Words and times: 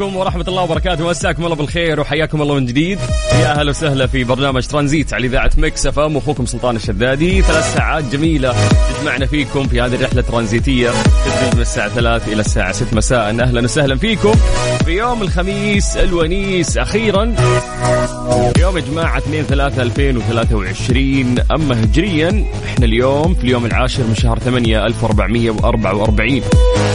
عليكم 0.00 0.16
ورحمة 0.16 0.44
الله 0.48 0.62
وبركاته. 0.62 1.08
مساكم 1.08 1.44
الله 1.44 1.56
بالخير 1.56 2.00
وحياكم 2.00 2.42
الله 2.42 2.54
من 2.54 2.66
جديد. 2.66 2.98
يا 3.32 3.60
أهلا 3.60 3.70
وسهلا 3.70 4.06
في 4.06 4.24
برنامج 4.24 4.66
ترانزيت 4.66 5.14
على 5.14 5.26
إذاعة 5.26 5.50
Mix 5.58 5.86
FM. 5.86 6.16
أخوكم 6.16 6.46
سلطان 6.46 6.76
الشدادي. 6.76 7.42
ثلاث 7.42 7.74
ساعات 7.74 8.04
جميلة 8.04 8.54
تجمعنا 8.98 9.26
فيكم 9.26 9.68
في 9.68 9.80
هذه 9.80 9.94
الرحلة 9.94 10.20
الترانزيتية. 10.20 10.90
تبدأ 10.90 11.54
من 11.54 11.60
الساعة 11.60 11.88
3 11.88 12.32
إلى 12.32 12.40
الساعة 12.40 12.72
6 12.72 12.96
مساء. 12.96 13.40
أهلا 13.40 13.60
وسهلا 13.60 13.96
فيكم. 13.96 14.34
في 14.84 14.90
يوم 14.90 15.22
الخميس 15.22 15.96
الونيس 15.96 16.78
أخيرا. 16.78 17.34
يوم 18.58 18.76
يا 18.76 18.82
جماعة 18.82 19.18
2 19.18 19.44
3 19.44 19.82
2023 19.82 21.34
أما 21.54 21.84
هجريا 21.84 22.44
إحنا 22.64 22.84
اليوم 22.84 23.34
في 23.34 23.44
اليوم 23.44 23.66
العاشر 23.66 24.02
من 24.02 24.14
شهر 24.14 24.38
8 24.38 24.86
1444 24.86 26.42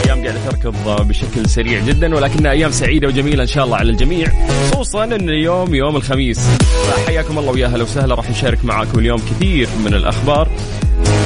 أيام 0.05 0.23
قاعدة 0.23 0.39
تركض 0.49 1.07
بشكل 1.07 1.49
سريع 1.49 1.79
جدا 1.79 2.15
ولكنها 2.15 2.51
أيام 2.51 2.71
سعيدة. 2.71 2.90
وجميلة 2.99 3.43
إن 3.43 3.47
شاء 3.47 3.65
الله 3.65 3.77
على 3.77 3.89
الجميع 3.89 4.27
خصوصا 4.71 5.03
أن 5.03 5.29
اليوم 5.29 5.75
يوم 5.75 5.95
الخميس. 5.95 6.39
فحياكم 6.87 7.39
الله 7.39 7.51
ويا 7.51 7.65
أهلا 7.67 7.83
وسهلا 7.83 8.15
راح 8.15 8.29
نشارك 8.29 8.65
معاكم 8.65 8.99
اليوم 8.99 9.19
كثير 9.19 9.67
من 9.85 9.93
الأخبار. 9.93 10.47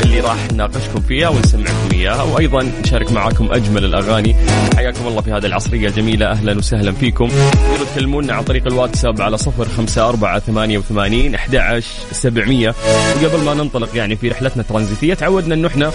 اللي 0.06 0.20
راح 0.20 0.52
نناقشكم 0.54 1.02
فيها 1.02 1.30
ونسمعكم 1.30 1.90
إياها 1.94 2.24
وأيضا 2.24 2.72
نشارك 2.84 3.12
معاكم 3.12 3.52
أجمل 3.52 3.86
الأغاني. 3.86 4.36
حياكم 4.76 5.08
الله 5.08 5.22
في 5.22 5.32
هذه 5.32 5.46
العصرية 5.46 5.88
الجميله 5.88 6.32
أهلا 6.32 6.58
وسهلا 6.58 6.92
فيكم. 6.92 7.28
تقدروا 7.28 7.88
تكلمونا 7.96 8.34
عن 8.34 8.44
طريق 8.44 8.68
الواتساب 8.68 9.22
على 9.22 9.38
صفر 9.38 9.68
خمسة 9.78 10.10
أربعة 10.10 10.40
ثمانية 10.40 10.78
وثمانين 10.78 11.36
أحد 11.36 11.84
سبعمية. 12.12 12.76
وقبل 13.24 13.44
ما 13.44 13.54
ننطلق 13.54 13.90
يعني 13.96 14.16
في 14.16 14.30
رحلتنا 14.30 14.62
الترانزيتية 14.62 15.14
تعودنا 15.14 15.56
أنه 15.56 15.68
إحنا 15.68 15.92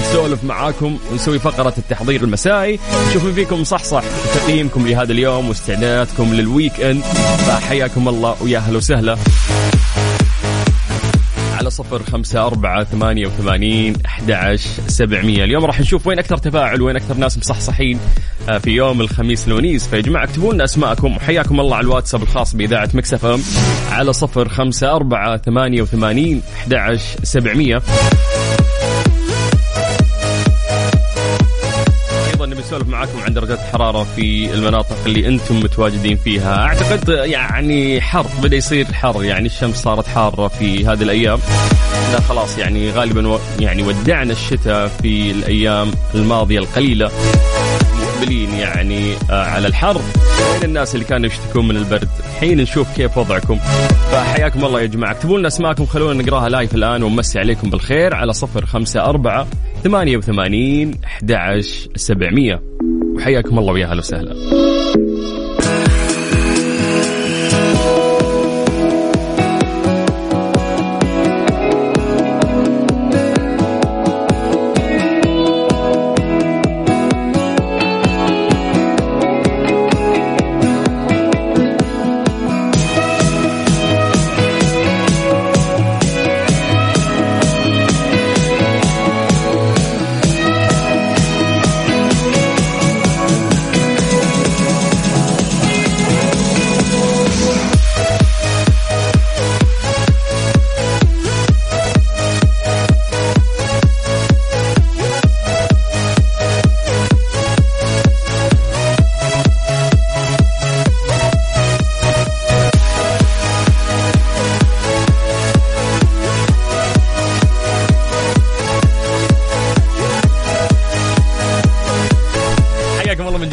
نسولف 0.00 0.44
معاكم 0.44 0.98
ونسوي 1.12 1.38
فقرة 1.38 1.74
التحضير 1.78 2.24
المسائي. 2.24 2.78
نشوف 3.08 3.26
فيكم 3.26 3.64
صحصح 3.64 4.02
تقييمكم 4.34 4.86
لهذا 4.86 5.12
اليوم 5.12 5.48
واستعداداتكم 5.48 6.34
لل 6.34 6.80
weekend 6.80 7.02
فحياكم 7.46 8.08
الله 8.08 8.36
ويا 8.42 8.58
أهلا 8.58 8.76
وسهلا. 8.76 9.16
على 11.60 11.70
صفر 11.70 12.02
خمسة 12.02 12.46
أربعة 12.46 12.84
ثمانية 12.84 13.26
وثمانين 13.26 13.96
أحد 14.06 14.30
سبعمية. 14.86 15.44
اليوم 15.44 15.64
راح 15.64 15.80
نشوف 15.80 16.06
وين 16.06 16.18
أكثر 16.18 16.36
تفاعل 16.36 16.82
وين 16.82 16.96
أكثر 16.96 17.14
ناس 17.14 17.38
مصحصحين 17.38 18.00
آه، 18.48 18.58
في 18.58 18.70
يوم 18.70 19.00
الخميس 19.00 19.48
الونيس. 19.48 19.88
فيا 19.88 20.00
جماعة 20.00 20.24
اكتبوا 20.24 20.54
لنا 20.54 20.64
أسماءكم 20.64 21.16
وحياكم 21.16 21.60
الله 21.60 21.76
على 21.76 21.84
الواتساب 21.84 22.22
الخاص 22.22 22.56
بإذاعة 22.56 22.88
Mix 22.94 23.24
FM 23.24 23.40
على 23.90 24.12
صفر 24.12 24.48
خمسة 24.48 24.96
أربعة 24.96 25.36
ثمانية 25.36 25.82
وثمانين 25.82 26.42
أحد 26.66 27.16
سبعمية. 27.22 27.82
نسولف 32.70 32.88
معاكم 32.88 33.20
عن 33.20 33.34
درجات 33.34 33.58
الحرارة 33.58 34.06
في 34.16 34.54
المناطق 34.54 34.96
اللي 35.06 35.28
أنتم 35.28 35.60
متواجدين 35.60 36.16
فيها، 36.16 36.62
أعتقد 36.62 37.08
يعني 37.08 38.00
حر 38.00 38.26
بدأ 38.42 38.56
يصير 38.56 38.84
حر 38.84 39.24
يعني 39.24 39.46
الشمس 39.46 39.76
صارت 39.76 40.06
حارة 40.06 40.48
في 40.48 40.86
هذه 40.86 41.02
الأيام. 41.02 41.38
إحنا 42.04 42.20
خلاص 42.20 42.58
يعني 42.58 42.90
غالبا 42.90 43.28
و 43.28 43.38
يعني 43.60 43.82
ودعنا 43.82 44.32
الشتاء 44.32 44.88
في 44.88 45.30
الأيام 45.30 45.90
الماضية 46.14 46.58
القليلة. 46.58 47.10
مقبلين 48.00 48.54
يعني 48.54 49.14
آه، 49.30 49.44
على 49.44 49.66
الحر. 49.66 50.00
وين 50.52 50.64
الناس 50.64 50.94
اللي 50.94 51.04
كانوا 51.04 51.26
يشتكون 51.26 51.68
من 51.68 51.76
البرد. 51.76 52.08
الحين 52.34 52.60
نشوف 52.60 52.96
كيف 52.96 53.18
وضعكم. 53.18 53.58
فحياكم 54.12 54.64
الله 54.64 54.80
يا 54.80 54.86
جماعة. 54.86 55.10
اكتبوا 55.10 55.38
لنا 55.38 55.48
أسماءكم 55.48 55.86
خلونا 55.86 56.22
نقراها 56.22 56.48
لايف 56.48 56.74
الآن 56.74 57.02
ونمسي 57.02 57.38
عليكم 57.38 57.70
بالخير 57.70 58.14
على 58.14 58.32
صفر 58.32 58.66
خمسة 58.66 59.00
أربعة 59.00 59.46
ثمانية 59.84 60.16
وثمانين 60.16 60.94
أحد 61.04 61.32
سبعمية. 61.96 62.62
وحياكم 63.16 63.58
الله 63.58 63.72
ويا 63.72 63.86
أهلا 63.86 63.98
وسهلا. 63.98 64.34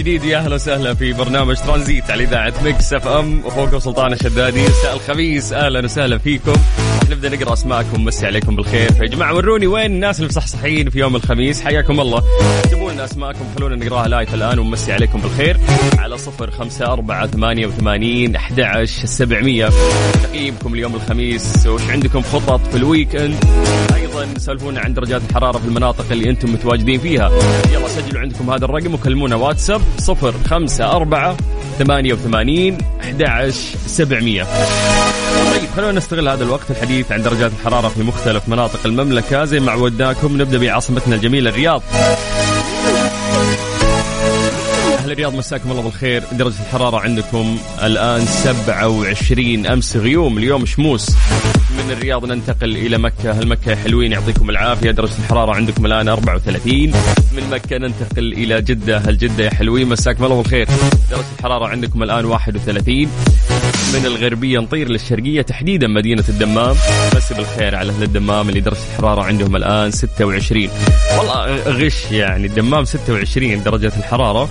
جديد. 0.08 0.24
يا 0.24 0.38
أهلا 0.38 0.56
وسهلا 0.56 0.94
في 0.94 1.14
برنامج 1.14 1.56
ترانزيت 1.56 2.12
على 2.12 2.24
إذاعة 2.24 2.54
Mix 2.64 2.94
FM. 2.94 3.42
أخوكم 3.46 3.80
سلطان 3.80 4.14
الشدادي 4.14 4.62
مساء 4.62 4.94
الخميس. 4.94 5.54
أهلا 5.54 5.80
وسهلا 5.84 6.18
فيكم. 6.18 6.54
نبدأ 7.10 7.30
نقرأ 7.30 7.54
أسماءكم 7.54 8.06
مسي 8.06 8.26
عليكم 8.26 8.56
بالخير. 8.56 8.94
فيا 8.94 9.06
جماعة 9.06 9.36
وروني 9.36 9.68
وين 9.68 9.86
الناس 9.86 10.20
المصحصحين 10.20 10.90
في 10.90 11.00
يوم 11.00 11.16
الخميس؟ 11.16 11.62
حياكم 11.62 12.00
الله. 12.00 12.24
اكتبوا 12.64 12.92
لنا 12.92 13.06
أسماءكم 13.06 13.46
خلونا 13.58 13.76
نقرأها 13.76 14.08
live 14.08 14.34
الآن 14.34 14.60
ونمسي 14.60 14.94
عليكم 14.94 15.20
بالخير. 15.22 15.58
على 15.98 16.18
صفر 16.18 16.52
خمسة 16.52 16.86
أربعة 16.86 17.28
ثمانية 17.28 17.68
وثمانين 17.68 18.36
أحد 18.36 18.60
عشر 18.60 19.06
سبعمية. 19.06 19.70
تقييمكم 20.24 20.74
اليوم 20.74 20.96
الخميس 20.96 21.68
وش 21.68 21.82
عندكم 21.90 22.22
خطط 22.22 22.68
في 22.68 22.78
ال 22.78 22.84
weekend؟ 22.84 23.36
أيضا 23.96 24.28
سالفونا 24.38 24.80
عن 24.80 24.94
درجات 24.94 25.22
الحرارة 25.30 25.58
في 25.58 25.66
المناطق 25.66 26.06
اللي 26.12 26.30
أنتم 26.30 26.54
متواجدين 26.54 27.00
فيها. 27.00 27.32
يلا 27.74 27.88
سجلوا 27.88 28.22
عندكم 28.22 28.50
هذا 28.50 28.66
الرقم 28.66 28.94
وكلمونا 28.94 29.36
واتساب. 29.36 29.82
054 30.10 31.38
88 31.80 32.78
11700 33.02 34.48
طيب 35.58 35.70
خلونا 35.76 35.92
نستغل 35.92 36.30
هذا 36.30 36.44
الوقت 36.44 36.72
الحديث 36.72 37.12
عن 37.12 37.22
درجات 37.22 37.52
الحرارة 37.52 37.88
في 37.88 38.04
مختلف 38.04 38.50
مناطق 38.50 38.80
المملكة. 38.86 39.46
زي 39.46 39.60
ما 39.60 39.72
عودناكم 39.72 40.42
نبدأ 40.42 40.58
بعاصمتنا 40.58 41.16
الجميلة 41.16 41.50
الرياض. 41.50 41.84
أهلا 44.98 45.14
الرياض 45.14 45.36
مساكم 45.36 45.72
الله 45.72 45.82
بالخير. 45.82 46.24
درجة 46.32 46.56
الحرارة 46.66 47.00
عندكم 47.00 47.58
الآن 47.84 48.26
27 48.26 49.66
أمس 49.66 49.98
غيوم. 49.98 50.38
اليوم 50.38 50.66
شموس. 50.66 51.10
من 51.78 51.92
الرياض 51.92 52.26
ننتقل 52.26 52.76
إلى 52.76 52.98
مكة. 52.98 53.40
المكة 53.40 53.76
حلوين 53.76 54.12
يعطيكم 54.12 54.50
العافية. 54.50 54.92
درجة 54.92 55.14
الحرارة 55.20 55.56
عندكم 55.56 55.86
الآن 55.86 56.08
34 56.08 56.94
من 57.36 57.50
مكة 57.52 57.78
ننتقل 57.78 58.34
إلى 58.34 58.62
جدة. 58.62 59.10
الجدة 59.10 59.44
يا 59.44 59.50
حلوين 59.50 59.90
مساكم 59.90 60.24
الله 60.24 60.42
بالخير. 60.42 60.68
درجة 61.12 61.26
الحرارة 61.40 61.68
عندكم 61.68 62.04
الآن 62.04 62.26
31 62.26 63.10
من 63.94 64.06
الغربية 64.06 64.60
نطير 64.60 64.90
للشرقية 64.90 65.42
تحديدا 65.42 65.88
مدينة 65.88 66.24
الدمام. 66.30 66.76
مسي 67.16 67.34
بالخير 67.34 67.76
على 67.76 67.92
أهل 67.92 68.04
الدمام 68.04 68.50
اللي 68.50 68.60
درجة 68.60 68.78
الحرارة 68.94 69.24
عندهم 69.24 69.56
الآن 69.56 69.92
26 69.92 70.70
والله 71.18 71.56
غش 71.56 72.12
يعني. 72.12 72.48
الدمام 72.48 72.86
26 72.86 73.64
درجة 73.64 73.92
الحرارة. 73.98 74.50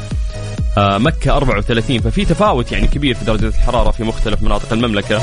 آه، 0.79 0.99
مكة 0.99 1.37
34 1.37 2.01
ففي 2.01 2.25
تفاوت 2.25 2.73
يعني 2.73 2.87
كبير 2.87 3.15
في 3.15 3.25
درجة 3.25 3.47
الحرارة 3.47 3.91
في 3.91 4.05
مختلف 4.05 4.43
مناطق 4.43 4.73
المملكة. 4.73 5.21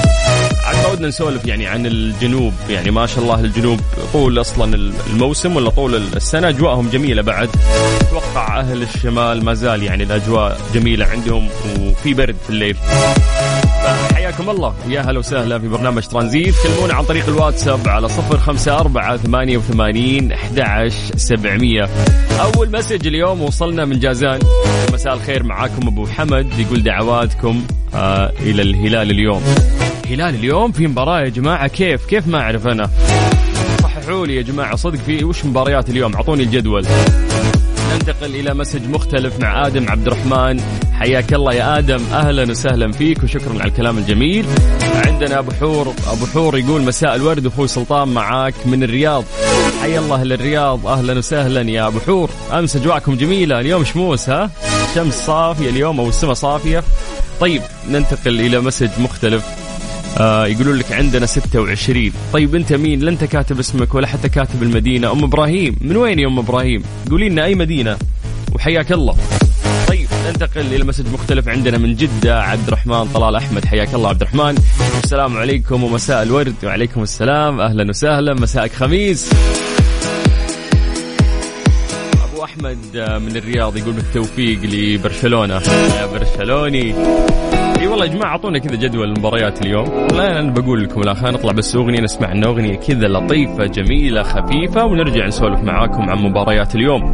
عاد 0.66 0.92
ودنا 0.92 1.08
نسولف 1.08 1.46
يعني 1.46 1.68
عن 1.68 1.86
الجنوب. 1.86 2.54
يعني 2.70 2.92
ما 2.92 3.06
شاء 3.06 3.20
الله 3.24 3.40
الجنوب 3.40 3.80
طول 4.14 4.42
أصلا 4.42 4.76
الموسم 5.10 5.56
ولا 5.56 5.70
طول 5.70 5.96
السنة. 5.96 6.50
أجواءهم 6.50 6.90
جميلة 6.90 7.22
بعد. 7.22 7.50
أتوقع 8.02 8.60
أهل 8.60 8.82
الشمال 8.84 9.46
ما 9.46 9.54
زال 9.54 9.84
يعني 9.84 10.04
الأجواء 10.04 10.62
جميلة 10.74 11.06
عندهم. 11.06 11.50
وفي 11.80 12.14
برد 12.14 12.36
في 12.44 12.50
الليل. 12.50 12.78
حياكم 14.34 14.50
الله. 14.50 14.76
يا 14.88 15.02
هلا 15.02 15.20
وسهلا 15.20 15.60
في 15.60 15.68
برنامج 15.68 16.08
ترانزيت. 16.08 16.56
كلمونا 16.64 16.94
عن 16.94 17.04
طريق 17.04 17.28
الواتساب 17.28 17.88
على 17.88 18.10
صفر 18.10 18.38
خمسة 18.38 18.80
أربعة 18.80 19.18
ثمانية 19.18 19.58
وثمانين 19.58 20.36
سبعمية. 21.16 21.90
أول 22.42 22.72
مسج 22.72 23.08
اليوم 23.08 23.42
وصلنا 23.42 23.86
من 23.86 24.00
جازان. 24.00 24.40
مساء 24.94 25.14
الخير 25.14 25.44
معاكم 25.44 25.88
أبو 25.88 26.08
حمد. 26.08 26.60
يقول 26.60 26.84
دعواتكم 26.84 27.64
آه 27.96 28.32
إلى 28.40 28.62
الهلال 28.62 29.12
اليوم. 29.12 29.44
هلال 30.10 30.36
اليوم 30.36 30.72
في 30.72 30.88
مباراة 30.88 31.22
يا 31.22 31.30
جماعة. 31.30 31.68
كيف؟ 31.68 32.06
كيف 32.06 32.28
ما 32.28 32.40
أعرف 32.42 32.68
أنا. 32.68 32.90
صححوا 33.84 34.26
لي 34.26 34.36
يا 34.36 34.42
جماعة 34.42 34.76
صدق 34.76 35.00
في 35.00 35.24
وش 35.24 35.46
مباريات 35.46 35.90
اليوم. 35.90 36.16
أعطوني 36.16 36.44
الجدول. 36.44 36.86
ننتقل 37.94 38.36
إلى 38.36 38.54
مسج 38.54 38.90
مختلف 38.90 39.40
مع 39.40 39.68
آدم 39.68 39.90
عبد 39.90 40.08
الرحمن 40.08 40.60
حياك 41.00 41.34
الله 41.34 41.54
يا 41.54 41.78
آدم. 41.78 42.02
أهلا 42.14 42.52
وسهلا 42.52 42.92
فيك 42.92 43.24
وشكرا 43.24 43.54
على 43.54 43.70
الكلام 43.72 43.98
الجميل. 43.98 44.46
عندنا 45.06 45.40
أبو 45.40 45.52
حور 45.52 45.94
أبو 46.08 46.26
حور 46.26 46.58
يقول 46.58 46.82
مساء 46.82 47.16
الورد 47.16 47.46
أخوي 47.46 47.68
سلطان 47.68 48.08
معاك 48.08 48.54
من 48.66 48.84
الرياض. 48.84 49.24
حيا 49.82 50.00
الله 50.00 50.24
للرياض. 50.24 50.88
أهلا 50.88 51.18
وسهلا 51.18 51.62
يا 51.62 51.88
أبو 51.88 52.00
حور. 52.00 52.30
أمس 52.54 52.76
أجواءكم 52.76 53.16
جميلة. 53.16 53.60
اليوم 53.60 53.84
شموس 53.84 54.30
ها؟ 54.30 54.52
شمس 54.96 55.14
صافية 55.14 55.70
اليوم 55.70 56.00
أو 56.00 56.10
السماء 56.10 56.34
صافية. 56.34 56.84
طيب 57.40 57.62
ننتقل 57.90 58.42
إلى 58.42 58.60
message 58.60 58.90
مختلف. 59.00 59.46
آه 60.18 60.48
يقولون 60.48 60.76
لك 60.76 60.92
عندنا 60.92 61.26
26 61.26 62.12
طيب 62.34 62.56
أنت 62.56 62.74
مين؟ 62.74 63.00
لا 63.00 63.12
انت 63.12 63.24
كاتب 63.24 63.60
اسمك 63.60 63.96
ولا 63.96 64.08
حتى 64.08 64.30
كاتب 64.30 64.64
المدينة. 64.64 65.12
أم 65.12 65.24
إبراهيم. 65.24 65.76
من 65.82 65.98
وين 65.98 66.20
يا 66.20 66.28
أم 66.28 66.40
إبراهيم؟ 66.40 66.84
قولي 67.12 67.30
لنا 67.30 67.46
أي 67.46 67.56
مدينة؟ 67.56 67.98
وحياك 68.56 68.92
الله. 68.92 69.16
ننتقل 70.28 70.62
إلى 70.62 70.84
message 70.84 71.14
مختلف 71.14 71.48
عندنا 71.48 71.78
من 71.78 71.96
جدة 71.96 72.42
عبد 72.42 72.68
الرحمن 72.68 73.06
طلال 73.06 73.36
أحمد. 73.36 73.66
حياك 73.66 73.94
الله 73.94 74.10
عبد 74.10 74.22
الرحمن 74.22 74.58
السلام 75.04 75.38
عليكم 75.38 75.84
ومساء 75.84 76.24
الورد. 76.24 76.56
وعليكم 76.64 77.02
السلام. 77.02 77.60
أهلا 77.60 77.90
وسهلا. 77.90 78.34
مساءك 78.34 78.72
خميس. 78.72 79.34
أبو 82.34 82.44
أحمد 82.44 82.78
من 83.22 83.38
الرياض 83.38 83.78
يقول 83.78 83.94
بالتوفيق 83.94 84.60
لبرشلونة. 84.64 85.62
يا 86.00 86.06
برشلوني. 86.06 86.96
إي 87.80 87.88
والله 87.88 88.06
يا 88.06 88.12
جماعة 88.12 88.30
أعطونا 88.30 88.60
كذا 88.60 88.76
جدول 88.76 89.08
المباريات 89.08 89.62
اليوم. 89.62 90.08
لا 90.08 90.40
أنا 90.40 90.52
بقول 90.52 90.84
لكم 90.84 91.02
لا 91.02 91.14
خلينا 91.14 91.38
نطلع 91.38 91.52
بس 91.52 91.76
اغنيه 91.76 92.02
نسمع 92.02 92.32
اغنيه 92.32 92.76
كذا 92.76 93.08
لطيفة 93.08 93.66
جميلة 93.66 94.24
خفيفة 94.24 94.86
ونرجع 94.86 95.28
نسولف 95.28 95.60
معاكم 95.60 96.10
عن 96.10 96.18
مباريات 96.18 96.76
اليوم. 96.76 97.14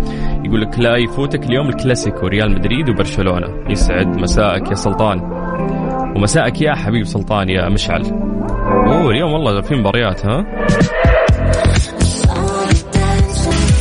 يقول 0.50 0.62
لك 0.62 0.80
لا 0.80 0.98
يفوتك 0.98 1.44
اليوم 1.44 1.70
الكلاسيكو 1.70 2.28
ريال 2.28 2.52
مدريد 2.52 2.90
وبرشلونة. 2.90 3.48
يسعد 3.70 4.08
مساءك 4.08 4.70
يا 4.70 4.76
سلطان. 4.76 5.20
ومساءك 6.16 6.62
يا 6.62 6.76
حبيب 6.76 7.06
سلطان 7.06 7.50
يا 7.50 7.70
مشعل. 7.70 8.06
أوه 8.06 9.12
اليوم 9.12 9.32
والله 9.32 9.62
في 9.62 9.76
مباريات 9.76 10.26
ها؟ 10.26 10.46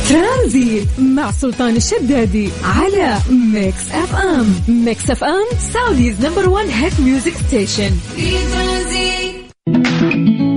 ترانزيت 0.09 0.87
مع 1.15 1.31
سلطان 1.31 1.75
الشدادي 1.75 2.49
على 2.63 3.17
Mix 3.53 3.91
FM. 3.91 4.45
Mix 4.85 5.11
FM 5.11 5.45
Saudi's 5.59 6.25
number 6.25 6.49
1 6.49 6.67
hit 6.69 6.99
music 6.99 7.33
station. 7.33 7.89
في 8.15 8.31
ترانزيت. 8.31 10.48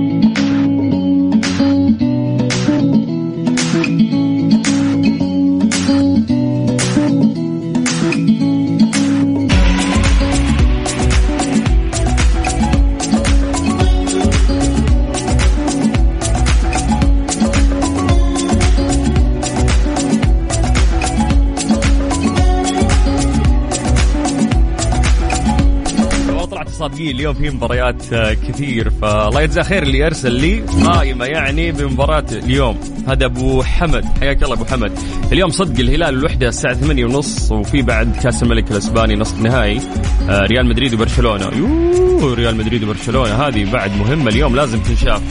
اليوم 27.23 27.35
في 27.35 27.49
مباريات 27.49 28.13
آه، 28.13 28.33
كثير. 28.33 28.89
فالله 28.89 29.41
يجزاه 29.41 29.63
خير 29.63 29.83
اللي 29.83 30.05
ارسل 30.05 30.31
لي 30.31 30.59
قائمة 30.59 31.25
يعني 31.25 31.71
بمباراة 31.71 32.25
اليوم. 32.31 32.79
هذا 33.07 33.25
أبو 33.25 33.63
حمد. 33.63 34.05
حياك 34.19 34.43
الله 34.43 34.55
أبو 34.55 34.65
حمد. 34.65 34.91
اليوم 35.31 35.49
صدق 35.49 35.79
الهلال 35.79 36.15
الوحدة 36.15 36.47
الساعة 36.47 36.73
8 36.73 37.05
ونص 37.05 37.51
وفي 37.51 37.81
بعد 37.81 38.15
كأس 38.23 38.43
الملك 38.43 38.71
الأسباني 38.71 39.15
نصف 39.15 39.39
نهائي 39.39 39.81
آه، 40.29 40.39
ريال 40.39 40.65
مدريد 40.65 40.93
وبرشلونة. 40.93 41.49
يوه 41.57 42.33
ريال 42.33 42.55
مدريد 42.55 42.83
وبرشلونة. 42.83 43.33
هذه 43.33 43.71
بعد 43.71 43.97
مهمة 43.97 44.29
اليوم 44.29 44.55
لازم 44.55 44.79
تنشاف. 44.79 45.21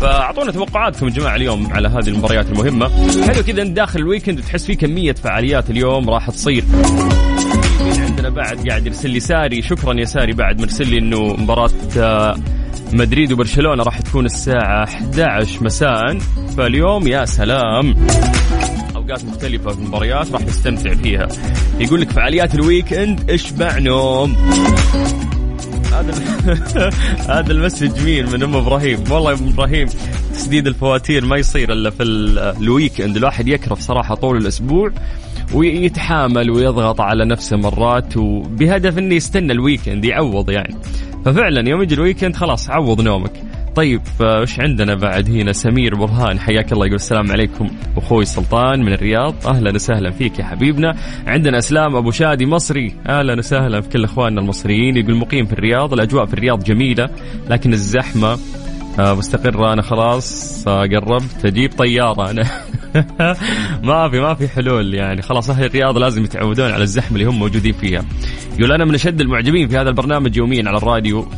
فأعطونا 0.00 0.52
توقعاتكم 0.52 1.06
يا 1.06 1.12
جماعة 1.12 1.36
اليوم 1.36 1.72
على 1.72 1.88
هذه 1.88 2.08
المباريات 2.08 2.46
المهمة. 2.46 2.88
حلو 3.26 3.42
كذا 3.42 3.62
انت 3.62 3.76
داخل 3.76 4.00
ال 4.00 4.05
weekend 4.05 4.38
وتحس 4.38 4.66
في 4.66 4.74
كمية 4.74 5.12
فعاليات 5.12 5.70
اليوم 5.70 6.10
راح 6.10 6.30
تصير. 6.30 6.64
بعد 8.34 8.68
قاعد 8.68 8.86
يرسل 8.86 9.10
لي 9.10 9.20
ساري. 9.20 9.62
شكرا 9.62 9.94
يا 9.94 10.04
ساري 10.04 10.32
بعد 10.32 10.60
مرسل 10.60 10.88
لي 10.90 10.98
إنه 10.98 11.20
مباراة 11.36 11.70
آه، 11.98 12.36
مدريد 12.92 13.32
وبرشلونة 13.32 13.82
راح 13.82 14.00
تكون 14.00 14.24
الساعة 14.26 14.84
11 14.84 15.64
مساء. 15.64 16.18
فاليوم 16.56 17.08
يا 17.08 17.24
سلام. 17.24 17.94
أوقات 18.96 19.24
مختلفة 19.24 19.70
في 19.70 19.78
المباريات 19.78 20.32
راح 20.32 20.42
نستمتع 20.42 20.94
فيها. 20.94 21.28
يقول 21.80 22.00
لك 22.00 22.10
فعاليات 22.10 22.54
ال 22.54 22.92
weekend 22.92 23.30
اشبع 23.30 23.78
نوم 23.78 24.36
هذا 25.94 26.90
هذا 27.38 27.52
ال 27.52 27.59
message 27.59 28.04
مين؟ 28.04 28.26
من 28.30 28.42
أم 28.42 28.56
إبراهيم. 28.56 29.04
والله 29.10 29.30
يا 29.32 29.36
أم 29.38 29.48
إبراهيم 29.48 29.86
تسديد 30.34 30.66
الفواتير 30.66 31.24
ما 31.24 31.36
يصير 31.36 31.72
إلا 31.72 31.90
في 31.90 32.02
ال- 32.02 32.38
ال 32.38 33.00
weekend 33.00 33.16
الواحد 33.16 33.48
يكرف 33.48 33.80
صراحة 33.80 34.14
طول 34.14 34.36
الأسبوع 34.36 34.90
ويتحامل 35.54 36.50
ويضغط 36.50 37.00
على 37.00 37.24
نفسه 37.24 37.56
مرات 37.56 38.16
وبهدف 38.16 38.98
إنه 38.98 39.14
يستنى 39.14 39.52
ال 39.52 39.59
weekend 39.59 40.04
يعوض 40.04 40.50
يعني. 40.50 40.74
ففعلا 41.24 41.68
يوم 41.68 41.82
يجي 41.82 41.94
ال 41.94 41.99
weekend 41.99 42.36
خلاص 42.36 42.70
عوض 42.70 43.00
نومك. 43.00 43.32
طيب 43.76 44.00
وش 44.20 44.60
عندنا 44.60 44.94
بعد 44.94 45.30
هنا؟ 45.30 45.52
سمير 45.52 45.94
برهان 45.94 46.38
حياك 46.38 46.72
الله 46.72 46.86
يقول 46.86 46.96
السلام 46.96 47.32
عليكم. 47.32 47.70
أخوي 47.96 48.24
سلطان 48.24 48.80
من 48.84 48.92
الرياض 48.92 49.46
أهلا 49.46 49.74
وسهلا 49.74 50.10
فيك 50.10 50.38
يا 50.38 50.44
حبيبنا. 50.44 50.96
عندنا 51.26 51.58
أسلام 51.58 51.96
أبو 51.96 52.10
شادي 52.10 52.46
مصري 52.46 52.94
أهلا 53.08 53.38
وسهلا 53.38 53.80
في 53.80 53.88
كل 53.88 54.04
إخواننا 54.04 54.40
المصريين. 54.40 54.96
يقول 54.96 55.16
مقيم 55.16 55.44
في 55.46 55.52
الرياض 55.52 55.92
الأجواء 55.92 56.24
في 56.26 56.34
الرياض 56.34 56.64
جميلة 56.64 57.08
لكن 57.50 57.72
الزحمة 57.72 58.38
آه، 58.98 59.14
مستقرة. 59.14 59.72
أنا 59.72 59.82
خلاص 59.82 60.64
آه، 60.68 60.80
قربت. 60.86 61.44
أجيب 61.44 61.72
طيارة. 61.78 62.30
أنا 62.30 62.42
ما 63.88 64.08
في 64.08 64.20
ما 64.20 64.34
في 64.34 64.48
حلول 64.48 64.94
يعني. 64.94 65.22
خلاص 65.22 65.50
أهل 65.50 65.64
الرياض 65.64 65.98
لازم 65.98 66.24
يتعودون 66.24 66.70
على 66.70 66.82
الزحمة 66.82 67.16
اللي 67.16 67.28
هم 67.28 67.38
موجودين 67.38 67.72
فيها. 67.72 68.04
يقول 68.58 68.72
أنا 68.72 68.84
من 68.84 68.94
أشد 68.94 69.20
المعجبين 69.20 69.68
في 69.68 69.76
هذا 69.76 69.88
البرنامج 69.88 70.36
يوميا 70.36 70.68
على 70.68 70.76
الراديو 70.76 71.28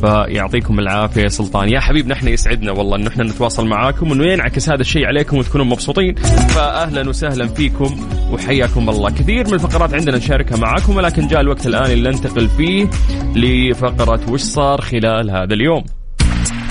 فيعطيكم 0.00 0.78
العافية 0.78 1.22
يا 1.22 1.28
سلطان. 1.28 1.68
يا 1.68 1.80
حبيبنا 1.80 2.14
إحنا 2.14 2.30
يسعدنا 2.30 2.72
والله 2.72 2.96
انه 2.96 3.08
إحنا 3.08 3.24
نتواصل 3.24 3.66
معاكم 3.66 4.10
وإنه 4.10 4.32
ينعكس 4.32 4.68
هذا 4.68 4.80
الشيء 4.80 5.06
عليكم 5.06 5.38
وتكونوا 5.38 5.66
مبسوطين. 5.66 6.14
فاهلا 6.48 7.08
وسهلا 7.08 7.46
فيكم 7.46 8.08
وحياكم 8.32 8.90
الله. 8.90 9.10
كثير 9.10 9.46
من 9.46 9.54
الفقرات 9.54 9.94
عندنا 9.94 10.16
نشاركها 10.16 10.56
معاكم 10.56 10.96
ولكن 10.96 11.28
جاء 11.28 11.40
الوقت 11.40 11.66
الآن 11.66 11.90
اللي 11.90 12.10
ننتقل 12.10 12.48
فيه 12.48 12.90
لفقرة 13.36 14.30
وش 14.30 14.40
صار 14.40 14.80
خلال 14.80 15.30
هذا 15.30 15.54
اليوم. 15.54 15.84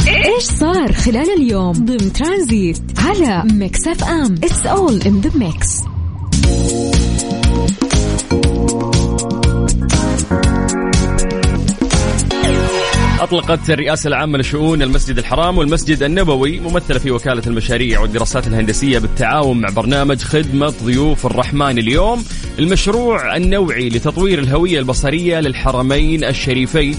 إيش 0.08 0.44
صار 0.44 0.94
خلال 0.94 1.34
اليوم؟ 1.38 1.72
ضمن 1.72 2.14
ترانزيت 2.14 2.78
على 2.98 3.44
Mix 3.54 3.88
FM. 3.88 4.36
It's 4.44 4.66
all 4.66 5.02
in 5.02 5.22
the 5.22 5.32
mix 5.38 5.82
أطلقت 13.20 13.70
الرئاسة 13.70 14.08
العامة 14.08 14.38
لشؤون 14.38 14.82
المسجد 14.82 15.18
الحرام 15.18 15.58
والمسجد 15.58 16.04
النبوي 16.04 16.60
ممثلة 16.60 17.00
في 17.00 17.12
وكالة 17.12 17.44
المشاريع 17.48 18.00
والدراسات 18.00 18.48
الهندسية 18.48 19.00
بالتعاون 19.00 19.62
مع 19.62 19.70
برنامج 19.70 20.22
خدمة 20.22 20.74
ضيوف 20.84 21.26
الرحمن. 21.26 21.78
اليوم 21.78 22.24
المشروع 22.60 23.36
النوعي 23.36 23.90
لتطوير 23.90 24.40
الهوية 24.40 24.80
البصرية 24.80 25.40
للحرمين 25.40 26.24
الشريفين. 26.24 26.96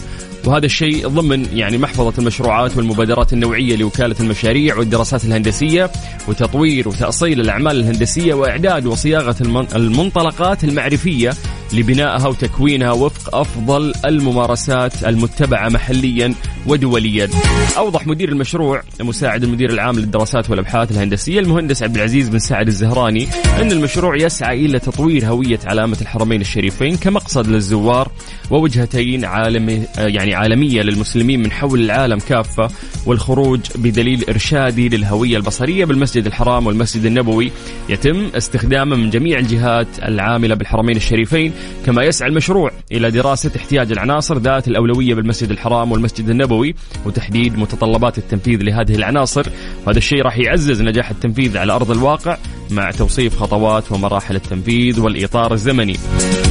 وهذا 0.46 0.66
الشيء 0.66 1.08
ضمن 1.08 1.46
يعني 1.58 1.78
محفظة 1.78 2.12
المشروعات 2.18 2.76
والمبادرات 2.76 3.32
النوعية 3.32 3.76
لوكالة 3.76 4.16
المشاريع 4.20 4.76
والدراسات 4.76 5.24
الهندسية 5.24 5.90
وتطوير 6.28 6.88
وتأصيل 6.88 7.40
الأعمال 7.40 7.80
الهندسية 7.80 8.34
وإعداد 8.34 8.86
وصياغة 8.86 9.36
المنطلقات 9.76 10.64
المعرفية 10.64 11.30
لبنائها 11.72 12.28
وتكوينها 12.28 12.92
وفق 12.92 13.36
أفضل 13.36 13.92
الممارسات 14.06 15.04
المتبعة 15.04 15.68
محليا 15.68 16.34
ودوليا. 16.66 17.28
أوضح 17.76 18.06
مدير 18.06 18.28
المشروع 18.28 18.82
مساعد 19.00 19.44
المدير 19.44 19.70
العام 19.70 19.98
للدراسات 19.98 20.50
والأبحاث 20.50 20.90
الهندسية 20.90 21.40
المهندس 21.40 21.82
عبد 21.82 21.96
العزيز 21.96 22.28
بن 22.28 22.38
سعد 22.38 22.66
الزهراني 22.66 23.28
أن 23.60 23.72
المشروع 23.72 24.16
يسعى 24.16 24.66
إلى 24.66 24.78
تطوير 24.78 25.26
هوية 25.26 25.58
علامة 25.64 25.96
الحرمين 26.00 26.40
الشريفين 26.40 26.96
كمقصد 26.96 27.46
للزوار 27.46 28.10
ووجهتين 28.50 29.24
عالمي 29.24 29.82
يعني 29.98 30.34
عالمية 30.34 30.82
للمسلمين 30.82 31.42
من 31.42 31.52
حول 31.52 31.80
العالم 31.80 32.18
كافة 32.18 32.68
والخروج 33.06 33.60
بدليل 33.74 34.24
إرشادي 34.28 34.88
للهوية 34.88 35.36
البصرية 35.36 35.84
بالمسجد 35.84 36.26
الحرام 36.26 36.66
والمسجد 36.66 37.04
النبوي. 37.04 37.52
يتم 37.88 38.26
استخدامه 38.36 38.96
من 38.96 39.10
جميع 39.10 39.38
الجهات 39.38 39.86
العاملة 40.02 40.54
بالحرمين 40.54 40.96
الشريفين 40.96 41.52
كما 41.86 42.02
يسعى 42.02 42.28
المشروع 42.28 42.70
إلى 42.92 43.10
دراسة 43.10 43.50
احتياج 43.56 43.92
العناصر 43.92 44.38
ذات 44.38 44.68
الأولوية 44.68 45.14
بالمسجد 45.14 45.50
الحرام 45.50 45.92
والمسجد 45.92 46.28
النبوي 46.28 46.74
وتحديد 47.04 47.58
متطلبات 47.58 48.18
التنفيذ 48.18 48.62
لهذه 48.62 48.94
العناصر. 48.94 49.46
وهذا 49.86 49.98
الشيء 49.98 50.22
راح 50.22 50.38
يعزز 50.38 50.82
نجاح 50.82 51.10
التنفيذ 51.10 51.58
على 51.58 51.72
أرض 51.72 51.90
الواقع 51.90 52.36
مع 52.70 52.90
توصيف 52.90 53.36
خطوات 53.36 53.92
ومراحل 53.92 54.36
التنفيذ 54.36 55.00
والإطار 55.00 55.52
الزمني. 55.52 55.96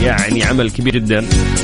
يعني 0.03 0.43
عمل 0.43 0.71
كبير 0.71 0.97
جدا 0.97 1.21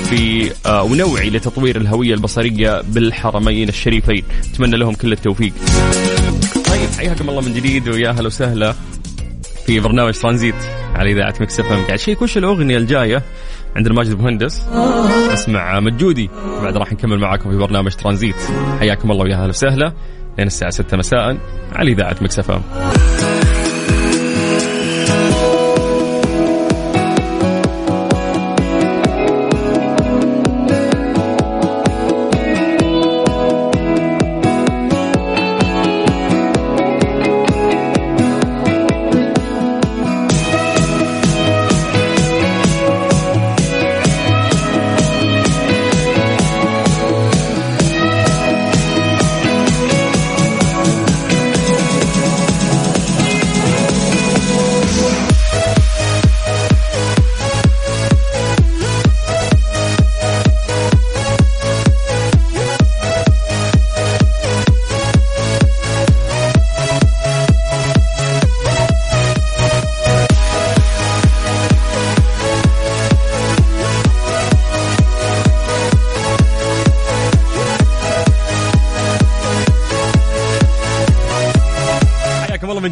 في 0.09 0.51
آه 0.65 0.83
ونوعي 0.83 1.29
لتطوير 1.29 1.77
الهوية 1.77 2.13
البصرية 2.13 2.81
بالحرمين 2.81 3.69
الشريفين. 3.69 4.23
أتمنى 4.53 4.77
لهم 4.77 4.93
كل 4.93 5.11
التوفيق. 5.11 5.53
طيب 6.65 6.89
حياكم 6.97 7.29
الله 7.29 7.41
من 7.41 7.53
جديد 7.53 7.89
ويا 7.89 8.09
أهلا 8.09 8.27
وسهلا. 8.27 8.75
في 9.65 9.79
برنامج 9.79 10.13
ترانزيت 10.13 10.55
على 10.95 11.11
إذاعة 11.11 11.33
مكس 11.41 11.59
إف 11.59 11.71
إم. 11.71 11.85
قاعد 11.85 11.99
أشيك 11.99 12.21
وش 12.21 12.37
الأغنية 12.37 12.77
الجاية 12.77 13.21
عندنا 13.75 13.93
ماجد 13.93 14.19
مهندس 14.19 14.67
أسمع 15.33 15.79
مجودي. 15.79 16.29
بعد 16.63 16.77
راح 16.77 16.93
نكمل 16.93 17.19
معاكم 17.19 17.51
في 17.51 17.57
برنامج 17.57 17.91
ترانزيت. 17.95 18.35
حياكم 18.79 19.11
الله 19.11 19.23
ويا 19.23 19.35
أهلا 19.35 19.47
وسهلا. 19.49 19.93
لين 20.37 20.47
الساعة 20.47 20.71
6 20.71 20.97
مساء 20.97 21.37
على 21.73 21.91
إذاعة 21.91 22.15
Mix 22.21 22.39
FM. 22.39 22.61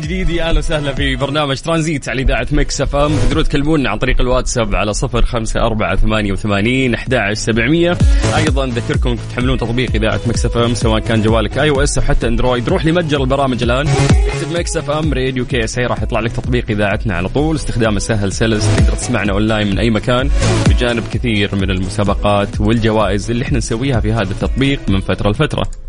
جديد. 0.10 0.30
يا 0.30 0.50
أهلا 0.50 0.60
وسهلا 0.60 0.94
في 0.94 1.16
برنامج 1.16 1.60
ترانزيت 1.60 2.10
على 2.10 2.22
إذاعة 2.22 2.48
Mix 2.52 2.82
FM. 2.82 3.18
تقدرون 3.18 3.44
تكلمونا 3.44 3.90
عن 3.90 3.98
طريق 3.98 4.22
الواتساب 4.22 4.76
على 4.76 4.94
صفر 4.94 5.26
خمسة 5.26 5.60
أربعة 5.60 5.96
ثمانية 5.96 6.32
وثمانين 6.32 6.94
أحد 6.94 7.34
سبعمية. 7.34 7.98
أيضا 8.36 8.66
نذكركم 8.66 9.16
تحملون 9.16 9.58
تطبيق 9.58 9.96
إذاعة 9.96 10.20
Mix 10.28 10.46
FM 10.46 10.74
سواء 10.74 11.00
كان 11.00 11.22
جوالك 11.22 11.58
iOS 11.58 11.98
أو 11.98 12.04
حتى 12.04 12.28
Android. 12.28 12.70
روح 12.70 12.86
لمتجر 12.86 13.22
البرامج 13.22 13.64
الآن. 13.64 13.88
اكتب 13.88 14.60
Mix 14.60 14.78
FM 14.78 15.14
Radio 15.14 15.46
KSA 15.46 15.86
راح 15.86 16.02
يطلع 16.02 16.20
لك 16.20 16.32
تطبيق 16.32 16.66
إذاعتنا 16.70 17.14
على 17.14 17.30
طول. 17.30 17.56
استخدامه 17.56 18.00
سهل 18.00 18.32
سلس 18.32 18.76
تقدر 18.78 18.94
تسمعنا 18.94 19.34
أونلاين 19.34 19.68
من 19.68 19.80
أي 19.80 19.90
مكان 19.90 20.30
بجانب 20.70 21.04
كثير 21.14 21.56
من 21.56 21.72
المسابقات 21.72 22.62
والجوائز 22.62 23.32
اللي 23.32 23.46
إحنا 23.46 23.58
نسويها 23.58 24.00
في 24.00 24.12
هذا 24.12 24.32
التطبيق 24.32 24.80
من 24.90 25.00
فترة 25.00 25.30
لفترة. 25.30 25.89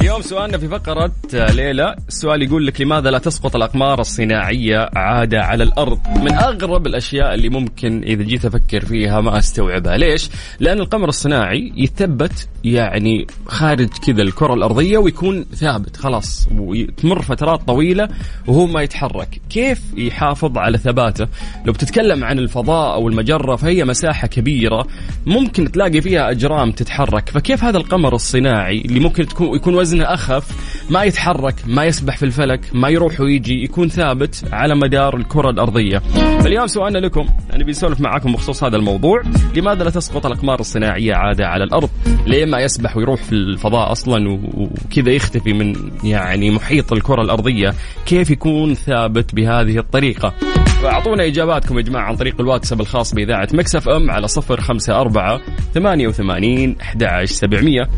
اليوم 0.00 0.22
سؤالنا 0.22 0.58
في 0.58 0.68
فقرة 0.68 1.12
ليلى. 1.32 1.96
السؤال 2.08 2.42
يقول 2.42 2.66
لك 2.66 2.80
لماذا 2.80 3.10
لا 3.10 3.18
تسقط 3.18 3.56
الأقمار 3.56 4.00
الصناعية 4.00 4.90
عادة 4.96 5.40
على 5.40 5.64
الأرض؟ 5.64 5.98
من 6.08 6.32
أغرب 6.32 6.86
الأشياء 6.86 7.34
اللي 7.34 7.48
ممكن 7.48 8.02
إذا 8.02 8.22
جيت 8.22 8.44
أفكر 8.44 8.84
فيها 8.84 9.20
ما 9.20 9.38
أستوعبها. 9.38 9.96
ليش؟ 9.96 10.30
لأن 10.60 10.78
القمر 10.78 11.08
الصناعي 11.08 11.72
يثبت 11.76 12.48
يعني 12.64 13.26
خارج 13.46 13.88
كذا 14.06 14.22
الكرة 14.22 14.54
الأرضية 14.54 14.98
ويكون 14.98 15.44
ثابت 15.44 15.96
خلاص 15.96 16.48
وتمر 16.58 17.22
فترات 17.22 17.60
طويلة 17.62 18.08
وهو 18.46 18.66
ما 18.66 18.82
يتحرك. 18.82 19.40
كيف 19.50 19.80
يحافظ 19.96 20.58
على 20.58 20.78
ثباته؟ 20.78 21.26
لو 21.66 21.72
بتتكلم 21.72 22.24
عن 22.24 22.38
الفضاء 22.38 22.94
أو 22.94 23.08
المجرة 23.08 23.56
فهي 23.56 23.84
مساحة 23.84 24.28
كبيرة 24.28 24.86
ممكن 25.26 25.72
تلاقي 25.72 26.00
فيها 26.00 26.30
أجرام 26.30 26.72
تتحرك. 26.72 27.28
فكيف 27.28 27.64
هذا 27.64 27.78
القمر 27.78 28.14
الصناعي 28.14 28.80
اللي 28.80 29.00
ممكن 29.00 29.26
تكون 29.26 29.56
يكون 29.56 29.74
وزنه 29.98 30.14
أخف 30.14 30.68
ما 30.90 31.04
يتحرك 31.04 31.54
ما 31.66 31.84
يسبح 31.84 32.16
في 32.16 32.24
الفلك 32.24 32.60
ما 32.72 32.88
يروح 32.88 33.20
ويجي 33.20 33.64
يكون 33.64 33.88
ثابت 33.88 34.44
على 34.52 34.74
مدار 34.74 35.16
الكرة 35.16 35.50
الأرضية. 35.50 35.98
فاليوم 36.40 36.66
سؤالنا 36.66 36.98
لكم 36.98 37.26
يعني 37.50 37.64
بنسولف 37.64 38.00
معاكم 38.00 38.32
بخصوص 38.32 38.64
هذا 38.64 38.76
الموضوع. 38.76 39.22
لماذا 39.56 39.84
لا 39.84 39.90
تسقط 39.90 40.26
الأقمار 40.26 40.60
الصناعية 40.60 41.14
عادة 41.14 41.46
على 41.46 41.64
الأرض؟ 41.64 41.90
ليه 42.26 42.44
ما 42.44 42.60
يسبح 42.60 42.96
ويروح 42.96 43.22
في 43.22 43.32
الفضاء 43.32 43.92
أصلا 43.92 44.40
وكذا 44.54 45.10
يختفي 45.10 45.52
من 45.52 45.74
يعني 46.04 46.50
محيط 46.50 46.92
الكرة 46.92 47.22
الأرضية؟ 47.22 47.74
كيف 48.06 48.30
يكون 48.30 48.74
ثابت 48.74 49.34
بهذه 49.34 49.78
الطريقة؟ 49.78 50.34
فأعطونا 50.82 51.26
إجاباتكم 51.26 51.78
يا 51.78 51.82
جماعة 51.82 52.04
عن 52.04 52.16
طريق 52.16 52.40
الواتساب 52.40 52.80
الخاص 52.80 53.14
بإذاعة 53.14 53.48
مكسف 53.52 53.88
أم 53.88 54.10
على 54.10 54.28
صفر 54.28 54.60
خمسة 54.60 55.00
أربعة 55.00 55.40
ثمانية 55.74 56.08
وثمانين 56.08 56.76
أحد 56.80 57.04
سبعمية. 57.24 57.88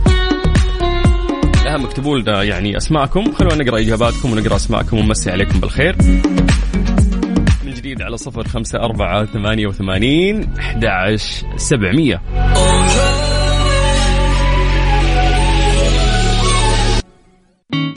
الأهم 1.63 1.85
اكتبوا 1.85 2.19
لنا 2.19 2.43
يعني 2.43 2.77
أسماءكم. 2.77 3.33
خلونا 3.33 3.65
نقرأ 3.65 3.79
إجاباتكم 3.79 4.33
ونقرأ 4.33 4.57
أسماءكم 4.57 4.99
ونمسي 4.99 5.31
عليكم 5.31 5.61
بالخير. 5.61 5.97
من 7.65 7.75
جديد 7.75 8.03
على 8.03 8.17
صفر 8.17 8.49
خمسة 8.49 8.79
أربعة 8.79 9.25
ثمانية 9.25 9.67
وثمانين 9.67 10.53
أحد 10.59 10.85
سبعمية. 11.57 12.21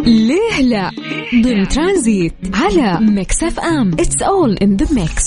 ليه 0.05 0.61
لا؟ 0.61 0.91
ضمن 1.43 1.67
ترانزيت 1.67 2.33
على 2.53 2.99
Mix 3.05 3.43
FM. 3.43 3.91
It's 3.93 4.21
all 4.21 4.57
in 4.57 4.75
the 4.75 4.87
mix 4.93 5.23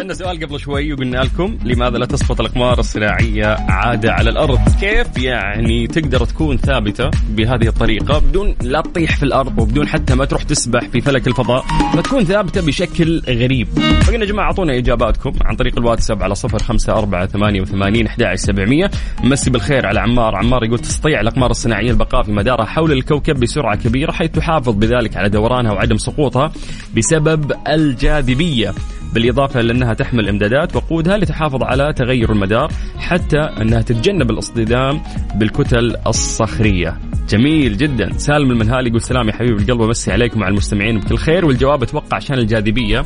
سألنا 0.00 0.14
سؤال 0.14 0.44
قبل 0.44 0.60
شوي 0.60 0.92
وقلنا 0.92 1.16
لكم 1.16 1.58
لماذا 1.64 1.98
لا 1.98 2.06
تسقط 2.06 2.40
الأقمار 2.40 2.78
الصناعية 2.78 3.46
عادة 3.46 4.12
على 4.12 4.30
الأرض؟ 4.30 4.58
كيف 4.80 5.18
يعني 5.18 5.86
تقدر 5.86 6.24
تكون 6.24 6.56
ثابتة 6.56 7.10
بهذه 7.30 7.68
الطريقة 7.68 8.18
بدون 8.18 8.56
لا 8.62 8.80
تطيح 8.80 9.16
في 9.16 9.22
الأرض 9.22 9.58
وبدون 9.58 9.88
حتى 9.88 10.14
ما 10.14 10.24
تروح 10.24 10.42
تسبح 10.42 10.88
في 10.88 11.00
فلك 11.00 11.26
الفضاء؟ 11.26 11.64
فتكون 11.94 12.24
ثابتة 12.24 12.66
بشكل 12.66 13.22
غريب. 13.28 13.68
فقلنا 14.02 14.24
يا 14.24 14.30
جماعة 14.30 14.46
أعطونا 14.46 14.78
إجاباتكم 14.78 15.32
عن 15.44 15.56
طريق 15.56 15.78
الواتساب 15.78 16.22
على 16.22 16.34
صفر 16.34 16.58
خمسة 16.58 16.92
أربعة 16.92 17.26
ثمانية 17.26 17.60
وثمانين 17.60 18.06
أحد 18.06 18.34
سبعمية. 18.34 18.90
مسي 19.24 19.50
بالخير 19.50 19.86
على 19.86 20.00
عمار. 20.00 20.36
عمار 20.36 20.64
يقول 20.64 20.78
تستطيع 20.78 21.20
الأقمار 21.20 21.50
الصناعية 21.50 21.90
البقاء 21.90 22.22
في 22.22 22.32
مدارها 22.32 22.64
حول 22.64 22.92
الكوكب 22.92 23.40
بسرعة 23.40 23.76
كبيرة 23.76 24.12
حيث 24.12 24.30
تحافظ 24.30 24.74
بذلك 24.74 25.16
على 25.16 25.28
دورانها 25.28 25.72
وعدم 25.72 25.96
سقوطها 25.96 26.52
بسبب 26.96 27.52
الجاذبية. 27.68 28.74
بالإضافة 29.14 29.60
لأنها 29.60 29.94
تحمل 29.94 30.28
إمدادات 30.28 30.76
وقودها 30.76 31.16
لتحافظ 31.16 31.62
على 31.62 31.92
تغير 31.92 32.32
المدار 32.32 32.72
حتى 32.98 33.38
أنها 33.38 33.82
تتجنب 33.82 34.30
الاصطدام 34.30 35.00
بالكتل 35.34 35.96
الصخرية. 36.06 36.98
جميل 37.28 37.76
جدا. 37.76 38.12
سالم 38.18 38.50
المنهالي 38.50 38.88
يقول 38.88 39.00
سلام 39.00 39.28
يا 39.28 39.32
حبيبي 39.32 39.62
القلب 39.62 39.80
ومسي 39.80 40.12
عليكم 40.12 40.40
وعلى 40.40 40.52
المستمعين 40.52 40.98
بكل 40.98 41.16
خير 41.16 41.44
والجواب 41.44 41.82
أتوقع 41.82 42.16
عشان 42.16 42.38
الجاذبية. 42.38 43.04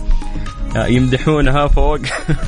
يمدحونها 0.77 1.67
فوق. 1.67 2.01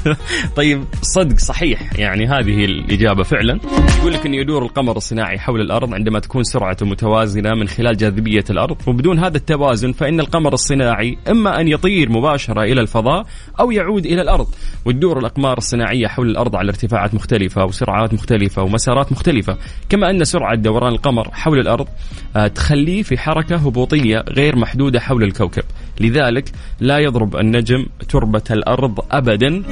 طيب 0.57 0.85
صدق 1.03 1.39
صحيح 1.39 1.99
يعني 1.99 2.27
هذه 2.27 2.65
الإجابة 2.65 3.23
فعلا. 3.23 3.61
يقول 3.99 4.13
لك 4.13 4.27
أنه 4.27 4.37
يدور 4.37 4.63
القمر 4.63 4.97
الصناعي 4.97 5.39
حول 5.39 5.61
الأرض 5.61 5.95
عندما 5.95 6.19
تكون 6.19 6.45
سرعته 6.45 6.87
متوازنة 6.87 7.55
من 7.55 7.69
خلال 7.69 7.97
جاذبية 7.97 8.45
الأرض 8.51 8.77
وبدون 8.87 9.19
هذا 9.19 9.37
التوازن 9.37 9.93
فإن 9.93 10.21
القمر 10.21 10.53
الصناعي 10.53 11.19
إما 11.31 11.61
أن 11.61 11.69
يطير 11.69 12.11
مباشرة 12.11 12.63
إلى 12.63 12.81
الفضاء 12.81 13.27
أو 13.61 13.71
يعود 13.71 14.07
إلى 14.07 14.23
الأرض. 14.23 14.47
وتدور 14.85 15.19
الأقمار 15.19 15.59
الصناعية 15.59 16.07
حول 16.07 16.31
الأرض 16.31 16.57
على 16.57 16.69
ارتفاعات 16.69 17.15
مختلفة 17.15 17.65
وسرعات 17.65 18.15
مختلفة 18.15 18.63
ومسارات 18.63 19.13
مختلفة. 19.13 19.59
كما 19.89 20.11
أن 20.11 20.25
سرعة 20.25 20.57
دوران 20.57 20.93
القمر 20.93 21.29
حول 21.33 21.59
الأرض 21.59 21.89
آه، 22.37 22.47
تخليه 22.47 23.03
في 23.03 23.19
حركة 23.19 23.57
هبوطية 23.57 24.25
غير 24.29 24.57
محدودة 24.57 25.01
حول 25.01 25.23
الكوكب. 25.23 25.65
لذلك 26.01 26.53
لا 26.81 26.99
يضرب 26.99 27.37
النجم 27.37 27.87
تربة 28.17 28.43
الأرض 28.51 29.01
أبدا 29.11 29.63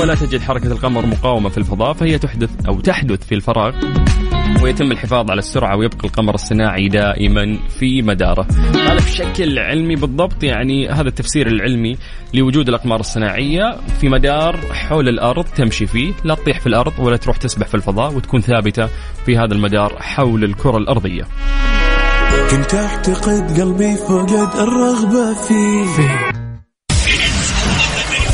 ولا 0.00 0.14
تجد 0.14 0.40
حركة 0.40 0.72
القمر 0.72 1.06
مقاومة 1.06 1.48
في 1.48 1.58
الفضاء 1.58 1.92
فهي 1.92 2.18
تحدث 2.18 2.50
أو 2.68 2.80
تحدث 2.80 3.26
في 3.26 3.34
الفراغ 3.34 3.74
ويتم 4.62 4.92
الحفاظ 4.92 5.30
على 5.30 5.38
السرعة 5.38 5.76
ويبقى 5.76 6.04
القمر 6.04 6.34
الصناعي 6.34 6.88
دائما 6.88 7.58
في 7.68 8.02
مدارة. 8.02 8.46
هذا 8.74 8.94
بشكل 8.94 9.58
علمي 9.58 9.96
بالضبط 9.96 10.44
يعني 10.44 10.88
هذا 10.88 11.08
التفسير 11.08 11.46
العلمي 11.46 11.96
لوجود 12.34 12.68
الأقمار 12.68 13.00
الصناعية 13.00 13.76
في 14.00 14.08
مدار 14.08 14.56
حول 14.72 15.08
الأرض 15.08 15.44
تمشي 15.44 15.86
فيه 15.86 16.12
لا 16.24 16.34
تطيح 16.34 16.60
في 16.60 16.66
الأرض 16.66 16.92
ولا 16.98 17.16
تروح 17.16 17.36
تسبح 17.36 17.66
في 17.66 17.74
الفضاء 17.74 18.14
وتكون 18.14 18.40
ثابتة 18.40 18.86
في 19.26 19.36
هذا 19.36 19.54
المدار 19.54 19.96
حول 20.00 20.44
الكرة 20.44 20.76
الأرضية. 20.76 21.22
كنت 22.50 22.74
أعتقد 22.74 23.60
قلبي 23.60 23.96
فقد 23.96 24.54
الرغبة 24.58 25.34
فيه. 25.34 26.41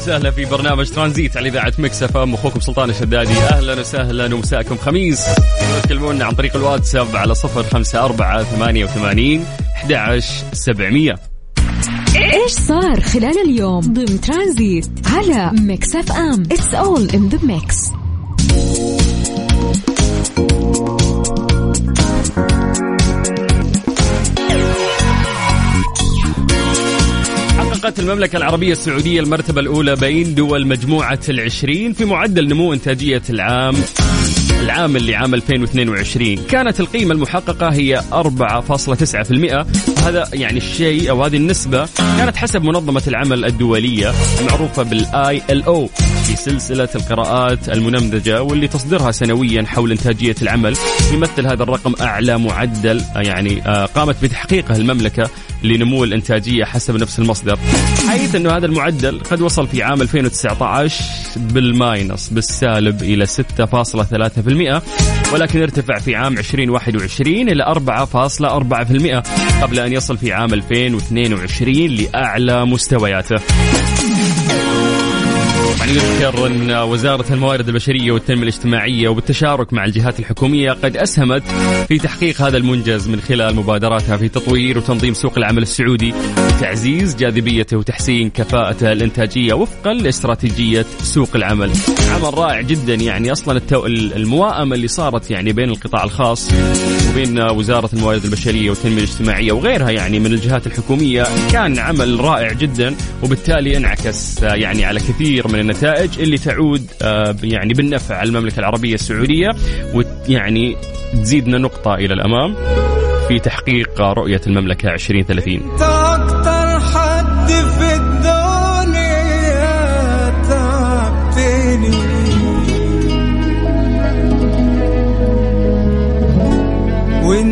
وسهلا 0.00 0.30
في 0.30 0.44
برنامج 0.44 0.90
ترانزيت 0.90 1.36
على 1.36 1.48
إذاعة 1.48 1.72
Mix 1.78 2.02
FM. 2.02 2.34
أخوكم 2.34 2.60
سلطان 2.60 2.90
الشدادي. 2.90 3.32
أهلا 3.32 3.80
وسهلا 3.80 4.34
ومساءكم 4.34 4.76
خميس. 4.76 5.26
تكلمونا 5.82 6.24
عن 6.24 6.32
طريق 6.32 6.56
الواتساب 6.56 7.16
على 7.16 7.34
صفر 7.34 7.62
خمسة 7.62 8.04
أربعة 8.04 8.42
ثمانية 8.42 8.84
وثمانين 8.84 9.44
أحد 9.76 10.20
سبعمية. 10.52 11.14
إيش 12.16 12.52
صار 12.52 13.00
خلال 13.00 13.38
اليوم 13.44 13.80
ضمن 13.80 14.20
ترانزيت 14.20 14.88
على 15.06 15.50
Mix 15.60 15.96
FM؟ 15.96 16.42
It's 16.52 16.74
all 16.74 17.10
in 17.10 17.28
the 17.28 17.38
mix 17.42 17.76
حققت 27.90 28.00
المملكة 28.00 28.36
العربية 28.36 28.72
السعودية 28.72 29.20
المرتبة 29.20 29.60
الأولى 29.60 29.96
بين 29.96 30.34
دول 30.34 30.66
مجموعة 30.66 31.18
العشرين 31.28 31.92
في 31.92 32.04
معدل 32.04 32.48
نمو 32.48 32.72
إنتاجية 32.72 33.22
العام 33.30 33.74
العام 34.60 34.96
اللي 34.96 35.14
عام 35.14 35.34
2022 35.34 36.36
كانت 36.36 36.80
القيمة 36.80 37.14
المحققة 37.14 37.68
هي 37.68 38.00
4.9% 38.12 40.02
هذا 40.04 40.28
يعني 40.32 40.58
الشيء 40.58 41.10
أو 41.10 41.24
هذه 41.24 41.36
النسبة 41.36 41.88
كانت 41.96 42.36
حسب 42.36 42.62
منظمة 42.62 43.02
العمل 43.08 43.44
الدولية 43.44 44.12
المعروفة 44.40 44.82
بالآي 44.82 45.42
إل 45.50 45.62
أو 45.62 45.86
في 46.26 46.36
سلسلة 46.36 46.88
القراءات 46.94 47.68
المنمذجة 47.68 48.42
واللي 48.42 48.68
تصدرها 48.68 49.10
سنويا 49.10 49.62
حول 49.62 49.90
إنتاجية 49.90 50.34
العمل. 50.42 50.76
يمثل 51.12 51.46
هذا 51.46 51.62
الرقم 51.62 51.94
أعلى 52.00 52.38
معدل 52.38 53.02
يعني 53.16 53.62
آه، 53.66 53.86
قامت 53.86 54.22
بتحقيقه 54.22 54.76
المملكة 54.76 55.30
لنمو 55.62 56.04
الإنتاجية 56.04 56.64
حسب 56.64 56.96
نفس 56.96 57.18
المصدر. 57.18 57.58
حيث 58.08 58.34
أنه 58.34 58.56
هذا 58.56 58.66
المعدل 58.66 59.20
قد 59.20 59.40
وصل 59.40 59.68
في 59.68 59.82
عام 59.82 60.02
2019 60.02 61.04
بالماينس 61.36 62.28
بالسالب 62.28 63.02
إلى 63.02 63.26
6.3% 63.26 64.82
ولكن 65.32 65.62
ارتفع 65.62 65.98
في 65.98 66.14
عام 66.16 66.38
2021 66.38 67.48
إلى 67.48 67.64
4.4% 67.64 69.62
قبل 69.62 69.78
أن 69.78 69.92
يصل 69.92 70.18
في 70.18 70.32
عام 70.32 70.54
2022 70.54 71.74
لأعلى 71.86 72.64
مستوياته. 72.64 73.40
نذكر 75.70 76.46
أن 76.46 76.72
وزارة 76.72 77.32
الموارد 77.32 77.68
البشرية 77.68 78.12
والتنمية 78.12 78.42
الاجتماعية 78.42 79.08
وبالتشارك 79.08 79.72
مع 79.72 79.84
الجهات 79.84 80.20
الحكومية 80.20 80.72
قد 80.72 80.96
أسهمت 80.96 81.42
في 81.88 81.98
تحقيق 81.98 82.42
هذا 82.42 82.56
المنجز 82.56 83.08
من 83.08 83.20
خلال 83.20 83.56
مبادراتها 83.56 84.16
في 84.16 84.28
تطوير 84.28 84.78
وتنظيم 84.78 85.14
سوق 85.14 85.38
العمل 85.38 85.62
السعودي 85.62 86.14
وتعزيز 86.38 87.16
جاذبيته 87.16 87.76
وتحسين 87.76 88.30
كفاءته 88.30 88.92
الإنتاجية 88.92 89.52
وفقا 89.54 89.92
لاستراتيجية 89.92 90.86
سوق 91.02 91.28
العمل 91.34 91.72
عمل 92.10 92.38
رائع 92.38 92.60
جدا 92.60 92.94
يعني 92.94 93.32
أصلا. 93.32 93.60
المواءمة 94.16 94.74
اللي 94.74 94.88
صارت 94.88 95.30
يعني 95.30 95.52
بين 95.52 95.70
القطاع 95.70 96.04
الخاص 96.04 96.50
وبين 97.10 97.40
وزارة 97.40 97.90
الموارد 97.92 98.24
البشرية 98.24 98.70
والتنمية 98.70 98.98
الاجتماعية 98.98 99.52
وغيرها 99.52 99.90
يعني 99.90 100.18
من 100.18 100.26
الجهات 100.26 100.66
الحكومية. 100.66 101.24
كان 101.52 101.78
عمل 101.78 102.20
رائع 102.20 102.52
جدا 102.52 102.94
وبالتالي 103.22 103.76
انعكس 103.76 104.42
يعني 104.42 104.84
على 104.84 105.00
كثير 105.00 105.48
من 105.48 105.60
النتائج 105.60 106.20
اللي 106.20 106.38
تعود 106.38 106.86
آه، 107.02 107.36
يعني 107.42 107.74
بالنفع 107.74 108.16
على 108.16 108.28
المملكة 108.28 108.58
العربية 108.58 108.94
السعودية 108.94 109.48
ويعني 109.94 110.76
تزيدنا 111.12 111.58
نقطة 111.58 111.94
إلى 111.94 112.14
الأمام 112.14 112.54
في 113.28 113.38
تحقيق 113.38 114.00
رؤية 114.00 114.40
المملكة 114.46 114.94
2030 114.94 115.99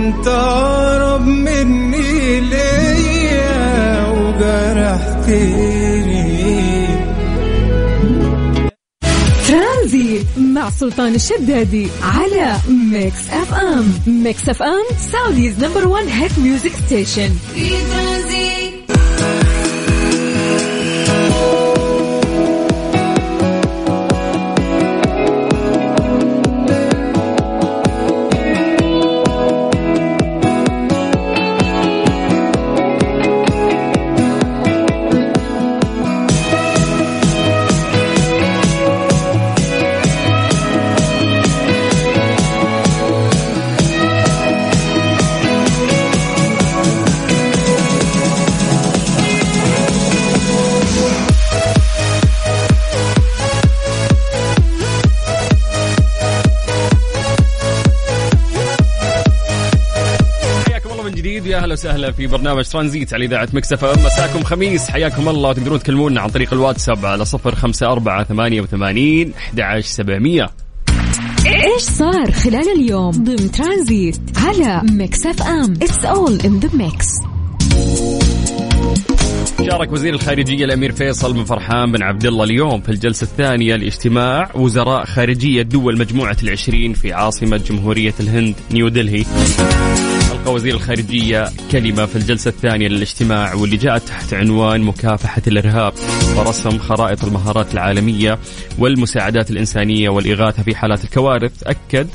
وانت 0.09 0.29
اقرب 0.29 1.27
مني 1.27 2.41
ليا 2.41 4.09
وجرحتني. 4.09 5.59
ترانزيت 9.49 10.27
مع 10.39 10.71
سلطان 10.71 11.15
الشدادي 11.15 11.89
على 12.03 12.57
Mix 12.69 13.31
FM. 13.31 13.93
Mix 14.07 14.49
FM 14.49 14.85
Saudi's 15.13 15.65
number 15.65 15.89
1 15.89 16.07
hit 16.09 16.39
music 16.39 16.73
station. 16.87 17.31
في 17.55 17.71
ترانزيت 17.71 18.38
أهلا 61.69 61.75
وسهلا 61.75 62.13
في 62.13 62.27
برنامج 62.27 62.65
ترانزيت 62.65 63.15
على 63.15 63.25
إذاعة 63.25 63.49
Mix 63.53 63.72
FM 63.72 63.85
مساكم 63.85 64.45
خميس. 64.45 64.91
حياكم 64.91 65.29
الله. 65.29 65.49
وتقدرون 65.49 65.79
تكلمونا 65.79 66.21
عن 66.21 66.29
طريق 66.29 66.53
الواتساب 66.53 67.07
على 67.07 67.25
صفر 67.25 67.55
خمسة 67.55 67.87
أربعة 67.87 68.25
ثمانية 68.25 68.61
وثمانين 68.61 69.33
أحد 69.39 69.61
عشر 69.61 69.87
سبعمية. 69.89 70.51
إيش 71.47 71.83
صار 71.83 72.33
خلال 72.33 72.69
اليوم 72.77 73.11
ضمن 73.11 73.51
ترانزيت 73.51 74.21
على 74.37 74.83
Mix 74.93 75.27
FM؟ 75.27 75.73
It's 75.73 76.05
all 76.05 76.41
in 76.41 76.59
the 76.59 76.71
mix 76.75 77.09
شارك 79.71 79.93
وزير 79.93 80.15
الخارجية 80.15 80.65
الأمير 80.65 80.93
فيصل 80.93 81.33
بن 81.33 81.45
فرحان 81.45 81.93
بن 81.93 82.03
عبد 82.03 82.27
الله 82.27 82.45
اليوم 82.45 82.81
في 82.81 82.89
الجلسة 82.89 83.25
الثانية 83.25 83.77
لإجتماع 83.77 84.51
وزراء 84.55 85.05
خارجية 85.05 85.63
دول 85.63 85.99
مجموعة 85.99 86.37
العشرين 86.43 86.93
في 86.93 87.13
عاصمة 87.13 87.57
جمهورية 87.57 88.15
الهند 88.21 88.55
نيودلهي 88.73 89.25
وزير 90.49 90.75
الخارجية 90.75 91.45
كلمة 91.71 92.07
في 92.07 92.17
الجلسة 92.17 92.49
الثانية 92.49 92.89
للاجتماع 92.89 93.55
واللي 93.55 93.77
جاءت 93.77 94.03
تحت 94.03 94.35
عنوان 94.35 94.81
مكافحة 94.81 95.43
الإرهاب 95.47 95.93
ورسم 96.37 96.79
خرائط 96.79 97.25
المهارات 97.25 97.75
العالمية 97.75 98.39
والمساعدات 98.79 99.51
الإنسانية 99.51 100.09
والإغاثة 100.09 100.63
في 100.63 100.75
حالات 100.75 101.05
الكوارث. 101.05 101.53
أكد 101.63 102.09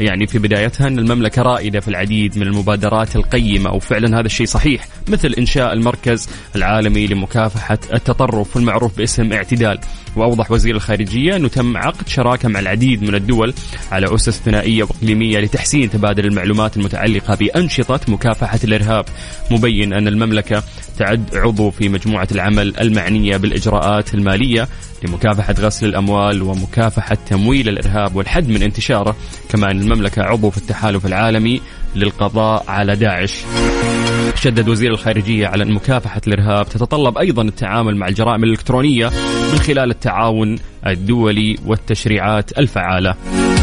يعني 0.00 0.26
في 0.26 0.38
بدايتها 0.38 0.88
أن 0.88 0.98
المملكة 0.98 1.42
رائدة 1.42 1.80
في 1.80 1.88
العديد 1.88 2.38
من 2.38 2.46
المبادرات 2.46 3.16
القيمة 3.16 3.70
وفعلا 3.72 4.20
هذا 4.20 4.26
الشيء 4.26 4.46
صحيح 4.46 4.88
مثل 5.08 5.34
إنشاء 5.38 5.72
المركز 5.72 6.28
العالمي 6.56 7.06
لمكافحة 7.06 7.78
التطرف 7.92 8.56
والمعروف 8.56 8.96
باسم 8.96 9.32
اعتدال. 9.32 9.78
وأوضح 10.16 10.50
وزير 10.50 10.74
الخارجية 10.74 11.36
أنه 11.36 11.48
تم 11.48 11.76
عقد 11.76 12.08
شراكة 12.08 12.48
مع 12.48 12.60
العديد 12.60 13.02
من 13.02 13.14
الدول 13.14 13.54
على 13.92 14.14
أسس 14.14 14.40
ثنائية 14.40 14.82
وإقليمية 14.82 15.38
لتحسين 15.38 15.90
تبادل 15.90 16.26
المعلومات 16.26 16.76
المتعلقة 16.76 17.34
بأنشطة 17.34 18.00
مكافحة 18.08 18.58
الإرهاب. 18.64 19.04
مبين 19.50 19.92
أن 19.92 20.08
المملكة 20.08 20.62
تعد 20.98 21.36
عضو 21.36 21.70
في 21.70 21.88
مجموعة 21.88 22.28
العمل 22.32 22.74
المعنية 22.80 23.36
بالإجراءات 23.36 24.14
المالية 24.14 24.68
لمكافحة 25.04 25.54
غسل 25.60 25.86
الأموال 25.86 26.42
ومكافحة 26.42 27.18
تمويل 27.26 27.68
الإرهاب 27.68 28.16
والحد 28.16 28.48
من 28.48 28.62
انتشاره 28.62 29.16
كما 29.48 29.70
أن 29.70 29.80
المملكة 29.80 30.22
عضو 30.22 30.50
في 30.50 30.58
التحالف 30.58 31.06
العالمي 31.06 31.60
للقضاء 31.96 32.64
على 32.68 32.96
داعش. 32.96 33.44
شدد 34.34 34.68
وزير 34.68 34.90
الخارجية 34.90 35.46
على 35.46 35.62
أن 35.62 35.72
مكافحة 35.72 36.20
الإرهاب 36.26 36.68
تتطلب 36.68 37.18
أيضا 37.18 37.42
التعامل 37.42 37.96
مع 37.96 38.08
الجرائم 38.08 38.44
الإلكترونية 38.44 39.10
من 39.52 39.58
خلال 39.58 39.90
التعاون 39.90 40.58
الدولي 40.86 41.56
والتشريعات 41.66 42.58
الفعالة. 42.58 43.14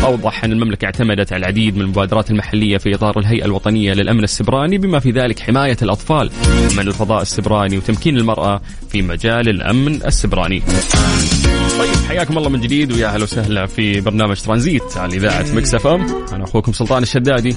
أوضح 0.04 0.44
أن 0.44 0.52
المملكة 0.52 0.86
اعتمدت 0.86 1.34
على 1.34 1.40
العديد 1.40 1.76
من 1.76 1.82
المبادرات 1.82 2.32
المحلية 2.32 2.78
في 2.78 2.96
إطار 2.96 3.20
الهيئة 3.20 3.46
الوطنية 3.46 3.94
للأمن 3.94 4.24
السيبراني 4.24 4.78
بما 4.78 5.00
في 5.00 5.12
ذلك 5.12 5.40
حماية 5.40 5.78
الأطفال 5.82 6.32
من 6.78 6.88
الفضاء 6.88 7.22
السيبراني 7.22 7.78
وتمكين 7.78 8.18
المرأة 8.18 8.62
في 8.90 9.02
مجال 9.02 9.50
الأمن 9.50 9.96
السيبراني. 10.06 10.60
طيب 11.80 11.96
حياكم 12.08 12.38
الله 12.38 12.50
من 12.50 12.62
جديد 12.62 12.92
ويا 12.92 13.08
أهلا 13.08 13.24
وسهلا 13.24 13.66
في 13.66 14.02
برنامج 14.02 14.42
ترانزيت 14.42 14.98
على 14.98 15.18
إذاعة 15.18 15.46
Mix 15.54 15.76
FM. 15.76 16.26
أنا 16.34 16.44
أخوكم 16.44 16.74
سلطان 16.74 17.04
الشدادي. 17.04 17.56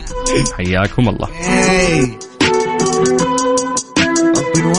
حياكم 0.56 1.08
الله. 1.08 1.28